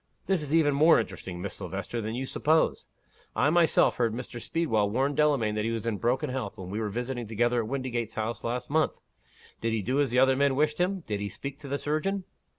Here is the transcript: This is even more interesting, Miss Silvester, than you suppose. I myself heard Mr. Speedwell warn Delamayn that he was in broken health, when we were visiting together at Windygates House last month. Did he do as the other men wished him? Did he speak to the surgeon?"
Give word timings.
This 0.25 0.41
is 0.41 0.55
even 0.55 0.73
more 0.73 0.99
interesting, 0.99 1.39
Miss 1.43 1.53
Silvester, 1.53 2.01
than 2.01 2.15
you 2.15 2.25
suppose. 2.25 2.87
I 3.35 3.51
myself 3.51 3.97
heard 3.97 4.15
Mr. 4.15 4.41
Speedwell 4.41 4.89
warn 4.89 5.13
Delamayn 5.13 5.53
that 5.53 5.63
he 5.63 5.69
was 5.69 5.85
in 5.85 5.99
broken 5.99 6.31
health, 6.31 6.57
when 6.57 6.71
we 6.71 6.79
were 6.79 6.89
visiting 6.89 7.27
together 7.27 7.61
at 7.61 7.67
Windygates 7.69 8.15
House 8.15 8.43
last 8.43 8.67
month. 8.71 8.93
Did 9.61 9.73
he 9.73 9.83
do 9.83 10.01
as 10.01 10.09
the 10.09 10.17
other 10.17 10.35
men 10.35 10.55
wished 10.55 10.79
him? 10.79 11.01
Did 11.01 11.19
he 11.19 11.29
speak 11.29 11.59
to 11.59 11.67
the 11.67 11.77
surgeon?" 11.77 12.23